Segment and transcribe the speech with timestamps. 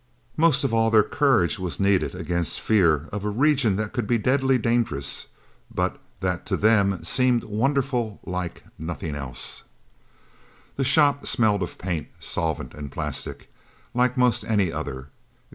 [0.35, 4.17] Most of all, their courage was needed against fear of a region that could be
[4.17, 5.27] deadly dangerous,
[5.71, 9.61] but that to them seemed wonderful like nothing else.
[10.75, 13.53] The shop smelled of paint, solvent and plastic,
[13.93, 15.09] like most any other.